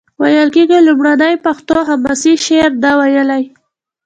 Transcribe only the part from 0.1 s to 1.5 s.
ویل کیږي لومړنی